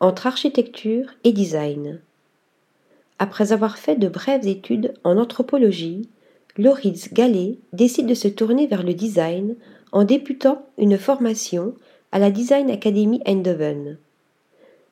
[0.00, 2.00] Entre architecture et design.
[3.20, 6.08] Après avoir fait de brèves études en anthropologie,
[6.56, 9.54] Loritz Gallet décide de se tourner vers le design
[9.92, 11.74] en débutant une formation
[12.10, 13.96] à la Design Academy Eindhoven.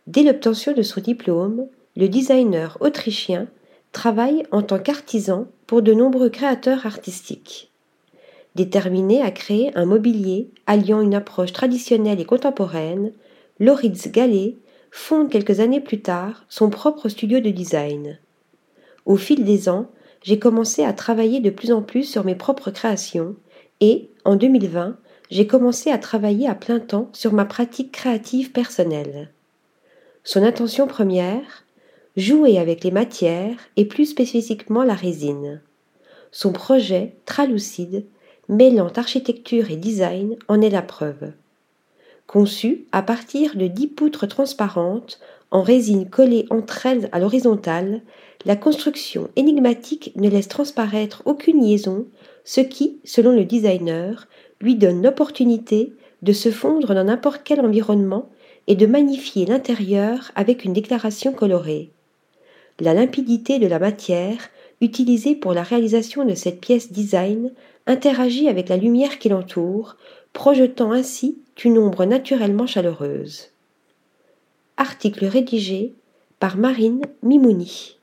[0.07, 3.49] Dès l'obtention de son diplôme, le designer autrichien
[3.91, 7.73] travaille en tant qu'artisan pour de nombreux créateurs artistiques.
[8.55, 13.13] Déterminé à créer un mobilier alliant une approche traditionnelle et contemporaine,
[13.59, 14.57] Loritz Gallet
[14.91, 18.19] fonde quelques années plus tard son propre studio de design.
[19.07, 19.91] Au fil des ans,
[20.23, 23.35] j'ai commencé à travailler de plus en plus sur mes propres créations
[23.81, 24.99] et, en 2020,
[25.31, 29.31] j'ai commencé à travailler à plein temps sur ma pratique créative personnelle.
[30.23, 31.65] Son intention première
[32.17, 35.61] Jouer avec les matières et plus spécifiquement la résine.
[36.31, 38.07] Son projet, Tralucide,
[38.49, 41.33] mêlant architecture et design, en est la preuve.
[42.27, 48.03] Conçu à partir de dix poutres transparentes en résine collée entre elles à l'horizontale,
[48.45, 52.07] la construction énigmatique ne laisse transparaître aucune liaison,
[52.45, 54.29] ce qui, selon le designer,
[54.61, 55.93] lui donne l'opportunité
[56.23, 58.29] de se fondre dans n'importe quel environnement
[58.67, 61.91] et de magnifier l'intérieur avec une déclaration colorée.
[62.81, 64.51] La limpidité de la matière,
[64.81, 67.53] utilisée pour la réalisation de cette pièce design,
[67.87, 69.97] interagit avec la lumière qui l'entoure,
[70.37, 73.53] projetant ainsi une ombre naturellement chaleureuse.
[74.77, 75.95] Article rédigé
[76.39, 77.97] par Marine Mimouni.